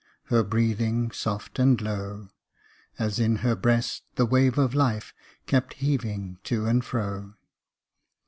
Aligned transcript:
Her 0.31 0.43
breathing 0.43 1.11
soft 1.11 1.59
and 1.59 1.79
low, 1.79 2.29
As 2.97 3.19
in 3.19 3.35
her 3.45 3.55
breast 3.55 4.01
the 4.15 4.25
wave 4.25 4.57
of 4.57 4.73
life 4.73 5.13
Kept 5.45 5.75
heaving 5.75 6.39
to 6.45 6.65
and 6.65 6.83
fro. 6.83 7.35